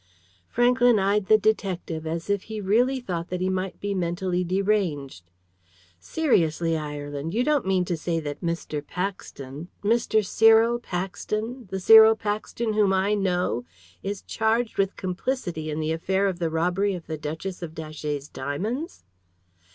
[0.49, 5.29] Franklyn eyed the detective as if he really thought that he might be mentally deranged.
[5.99, 8.83] "Seriously, Ireland, you don't mean to say that Mr.
[8.83, 10.25] Paxton Mr.
[10.25, 13.63] Cyril Paxton the Cyril Paxton whom I know
[14.01, 18.27] is charged with complicity in the affair of the robbery of the Duchess of Datchet's
[18.27, 19.03] diamonds?"